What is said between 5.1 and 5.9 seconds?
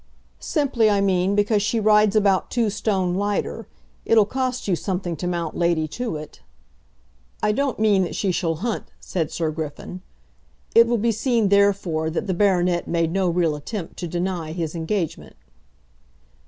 to mount Lady